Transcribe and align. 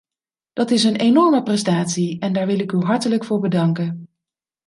Dat 0.53 0.71
is 0.71 0.83
een 0.83 0.95
enorme 0.95 1.43
prestatie, 1.43 2.19
en 2.19 2.33
daar 2.33 2.45
wil 2.45 2.59
ik 2.59 2.71
u 2.71 2.77
hartelijk 2.81 3.23
voor 3.23 3.39
bedanken. 3.39 4.09